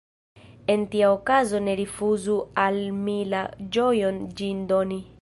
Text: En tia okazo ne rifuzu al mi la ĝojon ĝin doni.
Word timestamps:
En 0.75 0.85
tia 0.95 1.09
okazo 1.17 1.61
ne 1.67 1.77
rifuzu 1.81 2.39
al 2.65 2.81
mi 3.05 3.19
la 3.37 3.45
ĝojon 3.79 4.23
ĝin 4.43 4.69
doni. 4.75 5.03